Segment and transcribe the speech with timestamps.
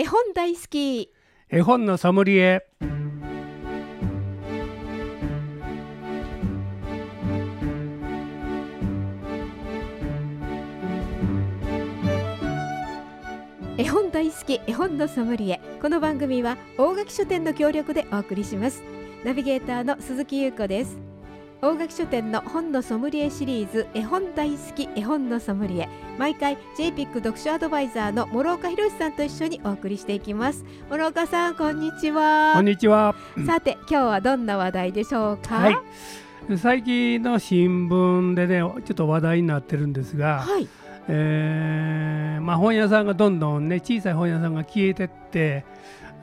[0.00, 1.12] 絵本大好き。
[1.50, 2.66] 絵本のソムリエ。
[13.76, 15.60] 絵本大好き絵本のソムリエ。
[15.82, 18.82] この番組は大垣書店の協力でお送りします。
[19.22, 21.09] ナビゲーターの鈴木優子です
[21.62, 25.90] 大垣書店の本のソムリエシリーズ絵本大好き絵本のソムリエ。
[26.18, 30.64] 毎回 JPIC 読書アドバイザーの諸岡博さんと一緒にお送りしていきます。
[30.88, 32.54] 諸岡さんこんにちは。
[32.54, 33.14] こんにちは。
[33.46, 35.56] さて今日はどんな話題でしょうか？
[35.56, 35.78] はい。
[36.56, 40.66] 最近の新聞でねちょっと話題になってるんですが、はい。
[41.08, 45.66] えーまあ、本屋さんがどんどんね小さい本屋さんが消えてって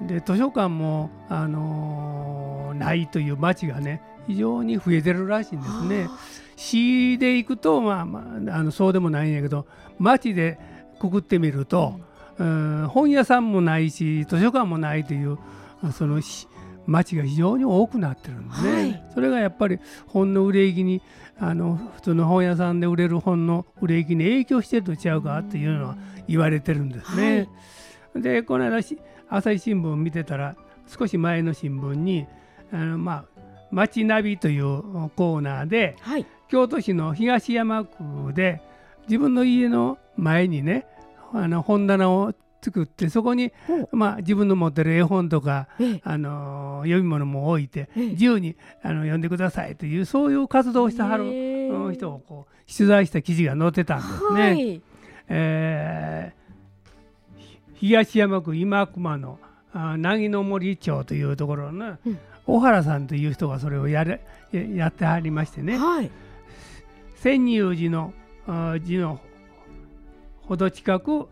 [0.01, 6.09] で図書館も、あのーないという街がね非常に増えてるらしいんですね。
[6.55, 8.20] 市で行くと、まあま
[8.52, 9.68] あ、あのそうでもないんやけど
[9.99, 10.59] 街で
[10.99, 11.99] くくってみると、
[12.38, 15.38] うん、本屋さんもないし図書館もないという
[15.94, 16.48] そのし
[16.88, 21.01] 街が非常に多くなってるんですね、はいそれがやっぱり本の売れ行きに
[21.40, 27.49] あの普通の本屋さんで売れる本の売れ行きに影響してるとちゃうかっていうのは言われてるんですね。
[28.16, 30.55] でこの間し朝日新聞見てたら
[30.88, 32.27] 少し前の新聞に
[32.71, 33.37] あのまあ
[33.71, 34.82] 街ナビという
[35.15, 36.26] コーナーではい。
[36.48, 38.62] 京都市の東山区で
[39.07, 40.85] 自分の家の前にね
[41.34, 46.01] あの本棚を作ってそこに、ほまあ、自分の持ってる絵本とか、ええ。
[46.04, 48.07] あの読み物も置いてええ。
[48.10, 51.26] 自由にあの読んでくださいというそういう活動をしてはる
[51.93, 54.41] 人をこう取材した記事が載ってたんですね。
[54.41, 54.82] はい。
[55.29, 56.38] えー
[57.35, 62.20] ひ東山区今熊のあ凪の森町というところの、うん。
[62.46, 65.78] 小原さんという人がそれをやれややってはりましてね。
[65.78, 66.09] はい。
[67.16, 68.13] 千入寺の
[68.47, 69.19] あ寺の
[70.44, 71.28] ほど近く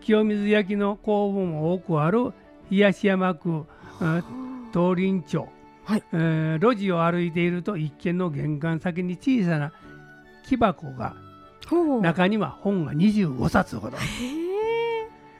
[0.00, 2.32] 清水焼の工房も多くある
[2.68, 3.64] 東山区
[4.00, 4.22] あ
[4.72, 5.48] 東林町、
[5.84, 6.02] はい。
[6.12, 9.72] えー路地を歩いていると一軒の玄関先に小さな
[10.46, 11.16] 木箱が
[12.02, 13.96] 中には本が25冊ほど。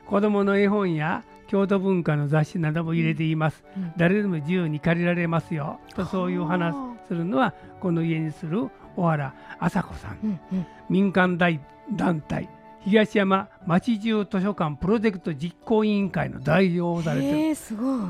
[0.06, 3.92] 子供の絵本や京都文化の雑誌なども入れています、うん。
[3.98, 5.80] 誰でも自由に借りられますよ。
[5.94, 10.18] とそういう話はするのはこの家にする小原麻子さん。
[10.24, 10.66] うんうん。
[10.88, 11.60] 民間大
[11.94, 12.48] 団体
[12.86, 17.54] 東山町中図書館プロジェクト実行委員会の代表をされてる。
[17.54, 18.00] すごい。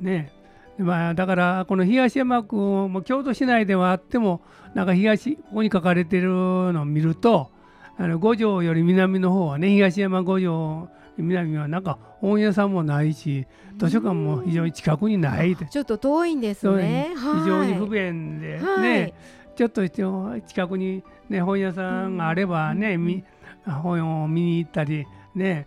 [0.00, 0.32] ね。
[0.78, 4.40] でまあ、だからこの東山区も京都市内ではあっても
[4.72, 7.50] なんか東ここに書かれてるのを見ると
[7.98, 10.88] あの五条より南の方はね東山五条
[11.18, 13.46] 南はなんか本屋さんもないし
[13.78, 17.12] 図書館も非常に近くにないちょっと遠いんですね。
[17.14, 18.82] 非常に不はい便で、はい。
[18.82, 19.14] ね。
[19.54, 23.24] ちょっと近くに、ね、本屋さんがあればね、み
[23.64, 25.66] 本を見に行ったりね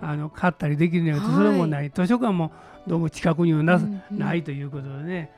[0.00, 1.90] あの買ったりできるんだけど、はいそれもない。
[1.90, 2.52] 図書館も
[2.86, 4.18] どうも近くにはな,、うんうん。
[4.18, 5.30] ないということでね。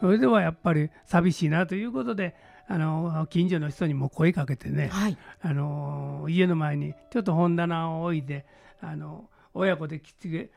[0.00, 2.34] それではやっぱり寂しいなということで
[2.66, 5.16] あの近所の人にも声かけてね、はい。
[5.42, 8.44] あの家の前にちょっと本棚を置いて
[8.80, 10.50] あの親子できつげ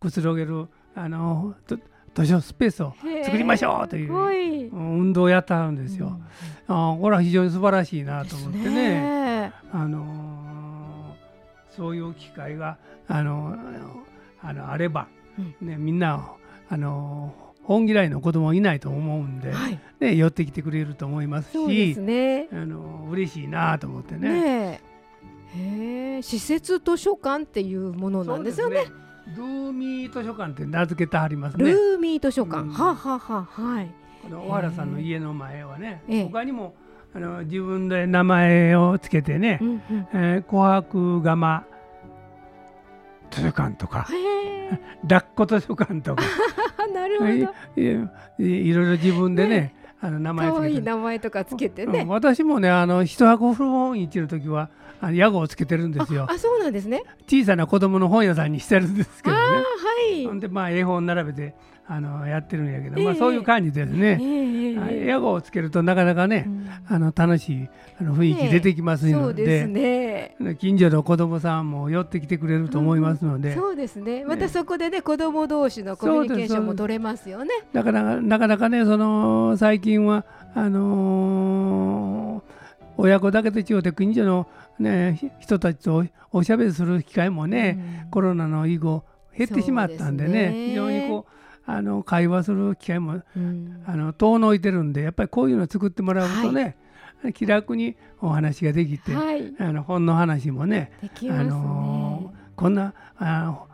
[0.00, 1.78] くつろげるあのと
[2.14, 4.12] 図書スペースを作りましょうという
[4.72, 6.20] 運動をやってはるんですよ。
[6.68, 8.70] あこれは非常に素晴らしいなと思ってね。
[8.70, 9.52] ね。
[9.72, 10.34] あのー
[11.76, 13.56] そういう機会があの
[14.40, 15.08] あのあれば、
[15.60, 16.32] ね、みんな
[16.68, 19.80] あの本嫌いの子供いないと思うんで、はい。
[19.98, 22.48] ね、寄ってきてくれると思いますそうでしすね。
[22.52, 24.28] あの嬉しいなと思ってね。
[24.28, 24.80] ね
[25.56, 25.60] え
[26.22, 28.84] 施設図書館っていうものなんですよね。
[28.84, 28.90] ね。
[29.36, 31.64] ルーミー図書館って名付けてはりますね。
[31.64, 32.68] ルーミー図書館、うん。
[32.70, 33.90] はあ、はあはあはい。
[34.22, 36.24] この小原さんの家の前はね、ええ。
[36.24, 36.74] 他にも
[37.14, 39.80] あの自分で名前をつけてね、うんうん。
[40.12, 41.64] えー琥珀釜
[43.30, 44.80] 図書館とかへえ。
[45.02, 46.22] 抱っこ図書館とか。
[46.92, 47.30] なるほど。
[47.32, 47.42] い
[48.38, 49.74] いいろいろ自分でね
[50.04, 54.68] あの名前可愛い名前とかつけてうんね、私もねあの一箱古本市の時は
[55.00, 56.26] あの屋号をつけてるんですよ。
[56.28, 57.02] あそうなんですね。
[57.26, 60.24] 小さな子供の本屋さんにしてるんですけどねはい。
[60.26, 61.54] ほんでまあ絵本並べて
[61.86, 63.04] あのやってるんやけど、ええ。
[63.04, 66.68] まあそういう感じですね、ええええ屋号をつけるとなかなかね、うん。
[66.88, 67.68] あの楽しい
[68.00, 70.36] あの雰囲気出てきますので,、そうですね。
[70.58, 74.24] 近所の子供さんも寄ってきてくれると思いますので、そうですね。
[74.24, 77.50] またそこでね子供同士のコミュニケーションも取れますよね。
[77.72, 80.24] だからなかなかねその最近は
[80.54, 82.54] あのー
[82.96, 84.46] 親子だけで違うて近所の、
[84.78, 88.10] ね、ひ人たちとおしゃべりする機会もね、うん。
[88.10, 89.02] コロナの以後
[89.36, 90.50] 減ってしまったんでね。
[90.50, 90.66] ね。
[90.68, 93.82] 非常にこうあの会話する機会もうん。
[93.86, 96.76] あの遠のいてるんでやっぱりこういうの作ってもらうとね、
[97.34, 99.54] 気楽にお話ができて、はい。
[99.58, 103.64] あの本の話もねね、あのこんなあ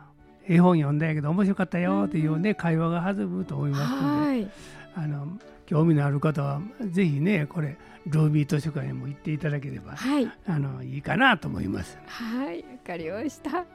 [0.47, 4.51] 絵本読んだんやけど面白かったよっていうね、会話が弾むと思いますので、はい。
[4.95, 5.27] あの
[5.65, 6.61] 興味のある方は
[6.91, 11.97] ぜひねこれルービー図書館にも行っていただければはいあのいいかなと思います。
[12.05, 13.65] はい、わかりました。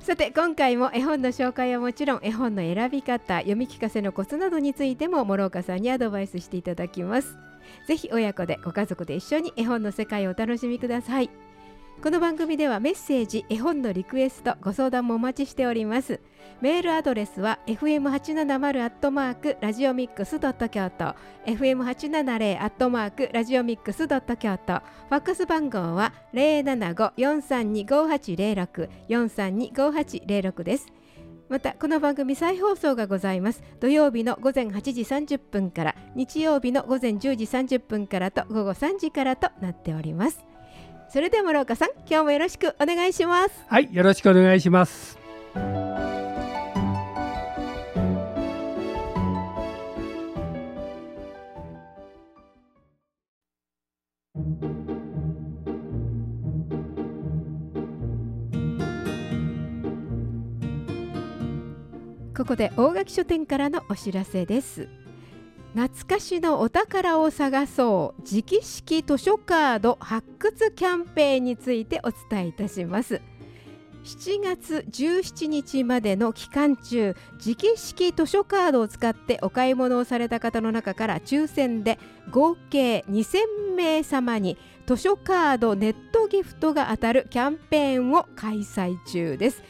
[0.00, 7.36] さて今回も絵本の紹介はもちろん絵本の選び方、読み聞かせのコツなどについても諸岡さんにアドバイスしていただきます。
[7.86, 11.30] ぜひ親子でご家族で一緒に絵本の世界をお楽しみください。
[12.02, 16.18] この番組ではメッセージ、絵本のリクエスト、ご相談もお待ちしております。
[16.62, 21.14] メールアドレスは fm870 アットマークラジオミックスドット京都。
[21.44, 24.76] fm870 アットマークラジオミックスドット京都。
[24.76, 30.86] ファックス番号は075-432-5806 432-5806です。
[31.50, 33.62] またこの番組再放送がございます。
[33.78, 40.46] 土曜日の午前8時30分から日曜日の午前10時30分からと午後3時からとなっております。
[41.12, 45.18] それでは諸岡さん今日もよろしくお願いしますはい、よろしくお願いします。
[62.36, 64.88] ここで大垣書店からのお知らせです
[65.74, 68.22] 懐かしのお宝を探そう。
[68.22, 73.20] 直式図書カード発掘キャンペーンについてお伝えいたします。
[74.02, 81.98] 7月17日までの期間中直式図書カードを使ってお買い物をされた方の中から抽選で
[82.30, 84.56] 合計2000名様に
[84.86, 89.62] 図書カードネットギフトが当たるキャンペーンを開催中です。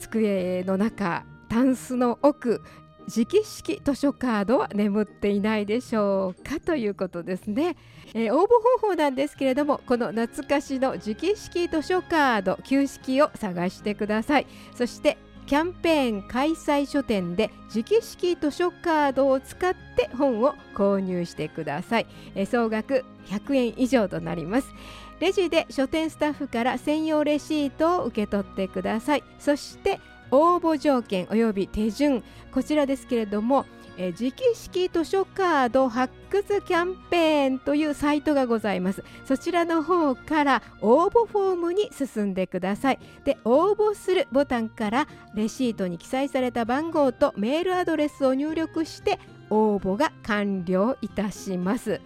[0.00, 2.62] 机の中タンスの奥
[3.08, 7.76] 直式図書カードは眠っていないでしょうかということですね、
[8.14, 8.48] えー応募
[8.80, 14.46] 方法なんですけれどもこの懐かしの直式図書カード旧式を探してください。
[14.74, 24.68] そしてキャンペーン開催書店で直式図書カードを使って本を購入してください、えー総額100円以上となります。
[25.18, 29.24] レジで書店スタッフから専用レシートを受け取ってください。
[29.38, 29.98] そして
[30.30, 39.02] 応募条件および手順こちらですけれども、えー直式図書カード発掘キャンペーンというサイトがございます。
[39.24, 42.98] そちらの方から応募フォームに進んでください。
[43.24, 49.18] で応募するボタンからレシートに記載された番号とメールアドレスを入力して
[49.48, 52.00] 応募が完了いたします。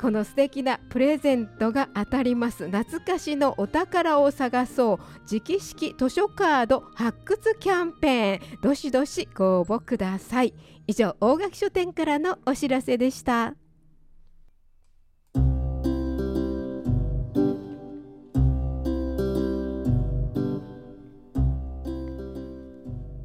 [0.00, 2.70] この素敵なプレゼントが当たります。
[2.70, 4.98] 懐かしのお宝を探そう。
[5.30, 8.60] 直式図書カード発掘キャンペーン。
[8.62, 10.54] どしどしご応募ください。
[10.86, 13.54] 以上大垣書店からのお知らせでした。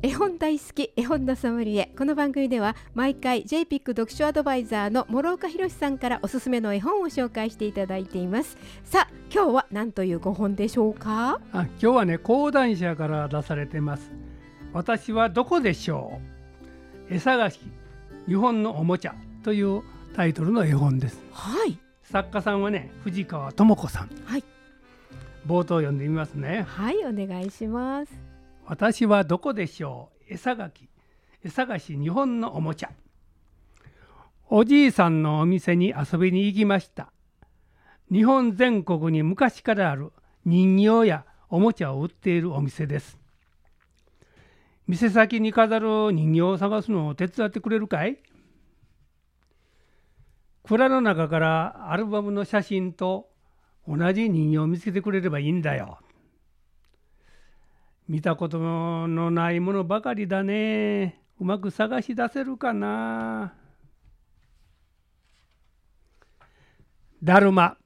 [0.05, 11.39] 絵本大好き絵本のソムリエこの番組では毎回 JPIC 読書アドバイザーの諸岡博さんからおすすめの絵本を紹介していただいていますさあ今日は何というご本でしょうか？
[11.53, 14.11] あ今日はね講談社から出されてます。
[14.73, 16.21] 私はどこでしょ
[17.09, 17.15] う？
[17.15, 17.59] 絵探し
[18.27, 19.81] 日本のおもちゃという
[20.15, 21.19] タイトルの絵本です。
[21.31, 24.09] はい作家さんはね藤川智子さん。
[24.25, 24.43] はい
[25.47, 26.63] 冒頭読んでみますね。
[26.69, 28.13] はいお願いします
[28.67, 30.33] 私はどこでしょう？
[30.33, 30.89] 絵探き。
[31.43, 32.89] 絵探し日本のおもちゃ。
[34.49, 37.11] おじいさんのお店に遊びに行きました。
[38.11, 40.11] 日本全国に昔からある
[40.45, 43.19] 人形やおもちゃを売っているお店です。
[44.87, 48.17] 店先に飾る人形を探すのを手伝ってくれるかい？
[50.63, 53.29] 蔵の中からアルバムの写真と
[53.87, 55.99] 同じ人形を見つけてくれればいいんだよ。
[58.07, 61.19] 見たことのないものばかりだね。
[61.39, 63.53] うまく探し出せるかな。
[67.23, 67.77] だるま。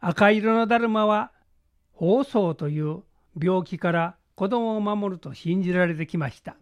[0.00, 1.30] 赤色のだるまは、
[1.92, 3.02] 放送という
[3.40, 6.56] 病気から子供を守ると信じられてきました。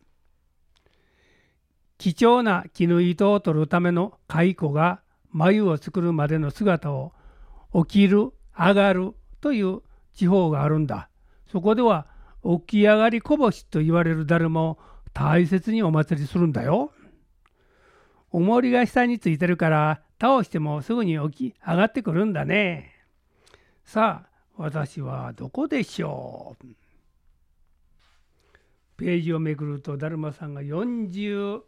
[1.98, 7.12] 貴重な絹糸を取るための蚕が眉を作るまでの姿を
[7.72, 9.82] 起きる、上がるという
[10.12, 11.08] 地方があるんだ。
[11.52, 12.06] そこでは
[12.42, 14.78] 起き上がりこぼしと言われるだるまを
[15.12, 16.92] 大切にお祭りするんだよ。
[18.30, 22.94] 重りが下についてるから倒してもすぐに起き上がってくるんだね。
[23.84, 26.66] さあ私はどこでしょう？
[28.96, 31.60] ページをめくるとだるまさんが40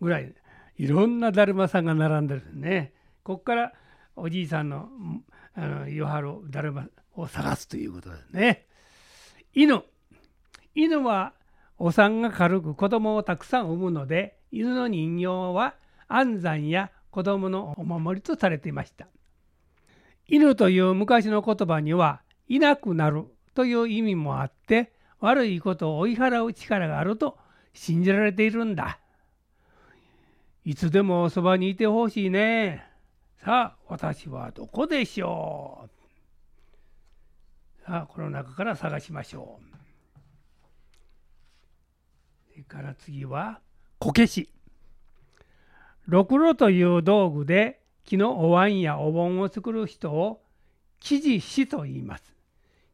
[0.00, 0.34] ぐらい
[0.76, 2.92] いろんなだるまさんが並んでるね。
[3.22, 3.72] ここから
[4.16, 4.88] おじいさんの
[5.54, 8.66] あの夜春だるまを探すということですね。
[9.54, 9.84] 犬。
[10.74, 11.32] 犬は
[11.78, 15.74] お産が軽く子供をたくさん産むので犬の人形は
[16.08, 19.06] 安産や子供のお守りとされていました。
[20.26, 27.38] 犬という昔の言葉にはいなくなるという意味もあって悪いことを追い払う力があると
[27.72, 28.98] 信じられているんだ。
[30.64, 32.84] いつでもそばにいてほしいね。
[33.36, 35.93] さあ私はどこでしょう。
[37.86, 39.64] あこの中から探しましょう。
[42.52, 43.60] それから次は
[43.98, 44.50] こけし。
[46.06, 50.42] ろくろという道具で木のお椀やお盆を作る人を
[51.00, 52.34] 木地師と言います。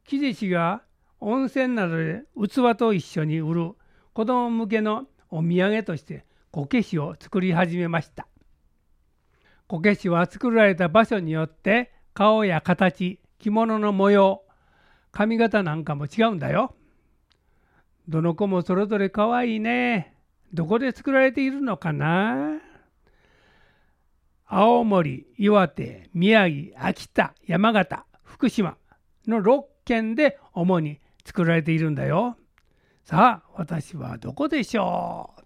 [0.05, 0.83] 木地師が
[1.21, 3.73] 温泉などで器と一緒に売る
[4.13, 8.27] 子供向けのお土産としてこけしを作り始めました。
[9.69, 14.43] こけしは作られた場所によって顔や形着物の模様
[15.13, 16.75] 髪型なんかも違うんだよ。
[18.09, 20.15] どの子もそれぞれかわいいね。
[20.53, 22.59] どこで作られているのかな。
[24.47, 28.77] 青森岩手宮城秋田山形福島
[29.29, 32.37] の6県で主に作られているんだよ。
[33.05, 35.41] さあ私はどこでしょう。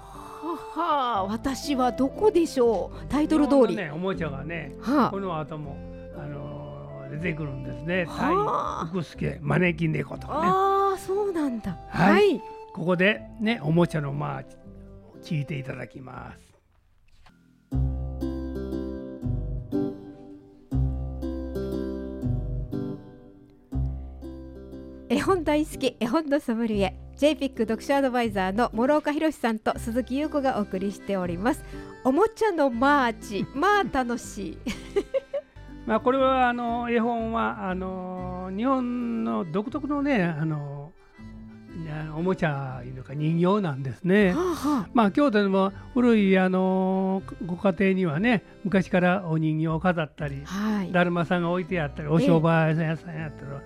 [0.00, 3.06] はは私はどこでしょう。
[3.06, 5.87] タイトル通り、ね、おもちゃがね、はこの後も、あのー
[7.08, 8.04] 出てくるんですね。
[8.06, 8.86] はあ。
[8.86, 10.40] タイ、福助、招き猫とかね。
[10.46, 11.72] ああそうなんだ。
[11.90, 12.36] ははい。
[12.36, 12.40] い、
[12.74, 14.42] ここでね、おもちゃのまあ
[15.22, 16.48] 聞いていただきます。
[25.10, 31.64] 絵本大好き絵本のソムリエ JPIC 読書アドバイザーの諸岡博さんと鈴木優子がお送りしております。
[32.04, 34.58] おもちゃのマーチまあ楽しい
[35.88, 40.92] まあこれはあの絵本はあの日本の独特のねあの
[41.90, 44.32] あおもちゃいうのか人形なんですね。
[44.32, 53.62] はあはまあ京都でも古いあのご家庭にはね昔からお人形を飾ったりあはいだるまさんが置いてあったりお商売屋さんやったら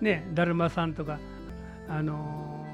[0.00, 1.18] ねだるまさんとか
[1.90, 2.65] あのー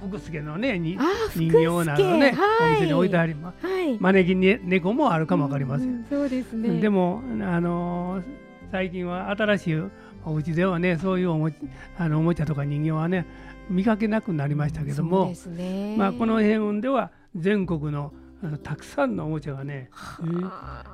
[0.00, 0.98] 福助のねに
[1.34, 2.70] 人形などね、はい。
[2.70, 3.66] お店に置いてあります。
[3.66, 3.98] はい。
[3.98, 6.80] 招きね猫もあるかもわかりません、うんそうですね。
[6.80, 8.22] でもあのー
[8.70, 9.82] 最近は新しい
[10.24, 11.56] お家ではねそういうおもち
[11.98, 13.26] あのおもちゃとか人形はね
[13.68, 15.96] 見かけなくなりましたけどもね。
[15.96, 18.12] まあ、この辺雲では全国の
[18.62, 19.90] たくさんのおもちゃがね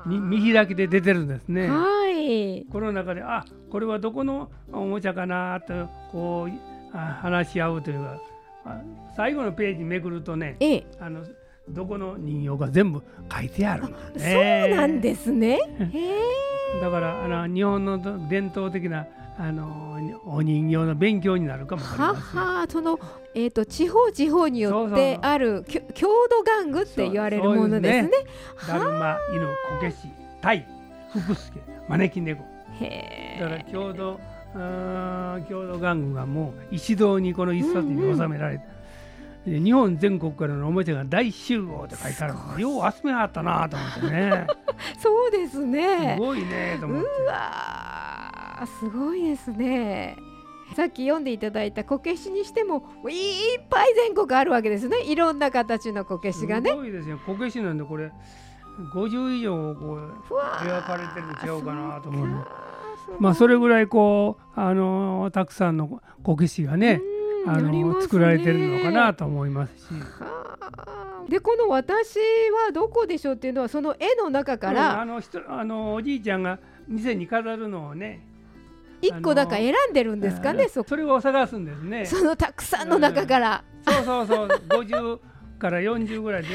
[0.07, 1.69] 見開きで出てるんですね。
[1.69, 2.65] はい。
[2.73, 8.19] この中であこれはどこのおもちゃかなとこうあ話し合うというかあ
[9.17, 11.25] 最後のページめくるとねええあの
[11.69, 14.69] どこの人形が全部書いてあるんだそうね。
[14.77, 15.59] なんですね
[16.81, 19.07] だからあの日本の伝統的な
[19.39, 22.15] あのお人形の勉強になるかもは。
[22.15, 22.99] はその、
[23.35, 28.11] えー、と地方地方によそうそうってあるきょ郷土玩具って言われるものですね。
[28.67, 29.97] だるま、犬、こけし、
[30.41, 30.67] タイ、
[31.13, 32.45] 福助、招き猫。
[32.81, 33.67] へだからえ。
[33.71, 34.21] 郷土
[34.55, 38.65] あー郷土玩具がもう一堂にこの一冊に収められて、
[39.47, 42.35] で日本全国からのおもちゃが大集合って書いてある。
[42.35, 44.47] のよう集めはったなと思ってね。
[44.99, 46.17] そうですね。
[46.17, 46.21] す。
[46.21, 47.09] ごいねと思って。
[47.09, 50.17] うわーすごいですね。
[50.75, 55.03] さっき読んでいただいたこけしにしてもいっぱい全国あるわけですね。
[55.05, 56.71] いろんな形のこけしがね。
[56.71, 56.77] す。
[56.77, 57.19] ごいですよ。
[57.25, 58.11] こけしなんでこれ
[58.93, 62.27] 50以上こうふわー描かれてるんちゃうかなと思う。
[62.27, 62.45] の
[63.19, 67.01] まあそれぐらいこうあのたくさんのこけしがね
[67.47, 67.51] うん。
[67.51, 68.03] あのね。
[68.03, 69.83] 作られてるのかなと思いますし。
[70.21, 71.25] はあ。
[71.29, 72.19] でこの「私
[72.67, 78.25] はどこでしょう」っていうのはその絵の中かうんらあの人あのおじいちゃんが店に飾るのをね
[79.03, 82.07] 一個だから選んでるんですかね、そそれを探すんですね。
[82.07, 83.65] そのたくさんの中から。
[83.83, 84.49] そうそうそう。
[84.71, 85.19] 50
[85.59, 86.49] から40ぐらいで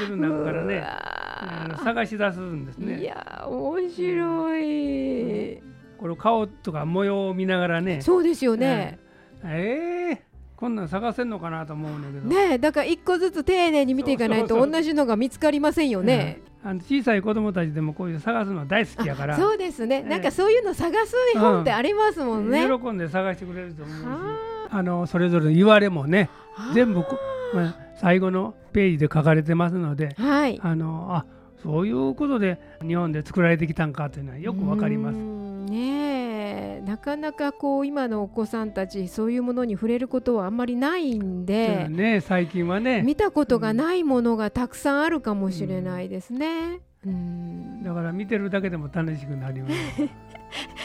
[0.00, 0.98] 出る中からうねわ
[1.40, 5.62] あの探し出すんですいねや面白い、
[5.98, 8.00] これ顔とか模様を見ながらね。
[8.00, 8.98] そうですよね、
[9.44, 10.28] ええ
[10.58, 12.28] こんなん探せんのかなと思うんだけど。
[12.28, 16.70] ねえだから一個ずつ丁寧に見ていかないと同じのが見つかりませんよね、うん。
[16.70, 19.36] あの小さい子供たちでもこういう探すの大好きやから。
[19.36, 24.04] そうですね、えなんかそういうの探す絵本ってありますもんね、喜んで探してくれると思うし。
[24.04, 24.82] はあ。
[24.82, 26.72] のそれぞれの言われもねあ。
[26.74, 27.16] 全部こ、
[27.54, 30.58] まあ最後のページで書かれてますのではい。
[30.60, 31.24] あのあ
[31.62, 35.16] そういうことで日本で作られてきたんかというのはよくわかります。
[35.16, 35.22] うー。
[35.44, 46.80] んねえなかなかこう今のお子さんたちそういうものに触れることはあんまりないんで、ね最近はね見たことがないものがたくさんあるかもしれないですね。
[47.06, 49.74] うんだから見てるだけでも楽しくなります。
[50.02, 50.08] っ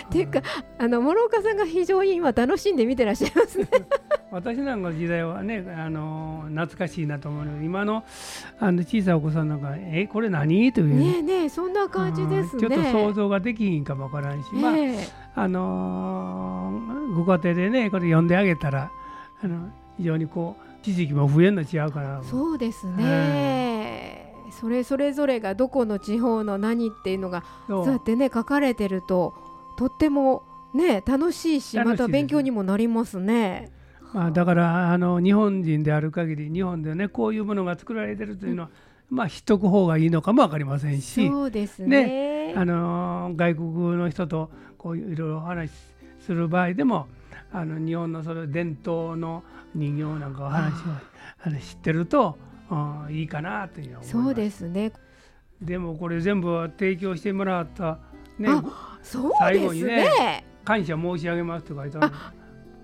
[0.10, 0.42] ていうか
[0.78, 3.68] あの諸岡さんが非常に今楽しんで見てらっしゃいますね。
[4.34, 7.60] 私なんかの時代はねあの懐かしいなと思うの。
[7.60, 8.04] で今の
[8.60, 10.96] あの小さいお子さんなんか「えこれ何?」という。
[10.96, 12.62] ねえねえそんな感じですね。
[12.62, 14.74] ちょっと想像ができひんかもわからんし、まあ
[15.44, 18.92] あのーご家庭でねこれ読んであげたら
[19.44, 27.88] あの非常にこう知識も増えるの違うかなそうですね、それそれぞれがどこの地方の何っていうのがそう。
[27.88, 29.36] やってね書かれてると
[29.78, 30.42] とっても
[30.74, 33.72] ね楽しいしまた勉強にもなりますね。
[34.14, 38.70] まあ、だからあの日本人である限り日本でねこういうものが作られてるというのは、
[39.12, 41.88] うん、まあ知っとく方がいいのかも分かりませんしそうですね、
[42.50, 45.74] ね、あの外国の人とこういろいろお話し
[46.20, 47.08] する場合でも
[47.52, 49.44] あの日本のその伝統の
[49.74, 50.76] 人形なんかお話を
[51.46, 52.38] あの知ってると、
[52.70, 54.92] うん、いいかなというそうですね。
[55.62, 58.00] でもこれ全部提供してもらった
[58.38, 58.50] ね
[59.02, 62.12] そう最後にね感謝申し上げますとか言った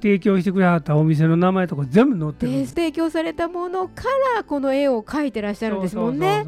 [0.01, 4.03] 提供してくれはったお店の名前とか全部載ってる提供されたものか
[4.35, 6.47] らこの絵を描いてらっしゃるんですもんね。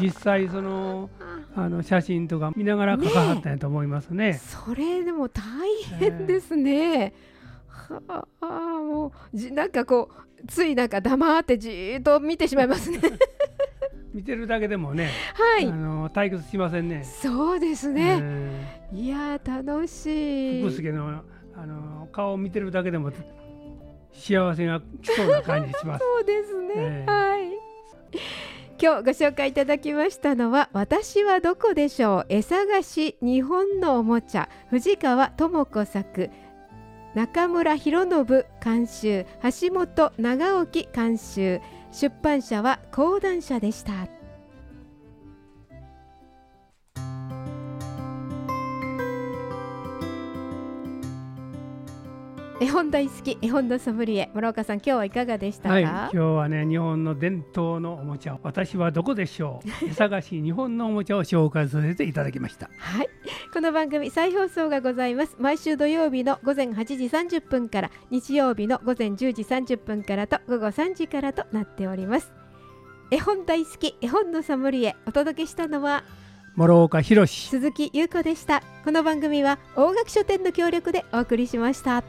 [0.00, 1.10] 実際その
[1.54, 4.32] あの写真とか見ながら書かはったんやと思いますね。
[4.32, 5.42] ねそれでも大
[5.98, 7.14] 変ですね。
[8.08, 13.00] はあもうじなんかこうついなんか黙ってじっと見てしまいますね。
[14.12, 17.04] 見てるだけでもね、はい、あの退屈しませんね。
[17.04, 18.22] そうですね。
[18.92, 20.62] いや楽しい。
[20.62, 21.22] 福助の
[21.58, 23.10] あの顔を見てるだけでも
[24.12, 26.04] 幸せが来そうな感じします。
[26.04, 26.74] そうですね。
[26.76, 27.50] えー、はい。
[28.78, 32.26] 今日ご紹介いただきましたのは私はどこでしょう？
[32.28, 34.50] 絵探し日本のおもちゃ。
[34.68, 36.30] 藤川智子作。
[37.14, 39.24] 中村博信監修。
[39.42, 41.60] 橋本長沖監修。
[41.90, 44.08] 出版社は講談社でした
[52.66, 59.94] 絵本大好き絵本のソムリエ村岡さん今日はいかがでしたか、はい、今日はね日本の伝統のおもちゃ私はどこでしょう？
[59.94, 62.68] 探し日本のおもちゃを紹介させていただきました。
[62.76, 63.08] はい。
[63.54, 65.36] この番組再放送がございます。
[65.38, 67.04] 毎週土曜日の午前8時
[67.36, 72.32] 30分から日曜日の午前10時30分からと午後3時からとなっております。
[73.12, 76.02] 絵本大好き絵本のソムリエお届けしたのは
[76.56, 78.64] 諸岡博鈴木優子でした。
[78.84, 82.02] この番組は大垣書店の協力でお送りしました。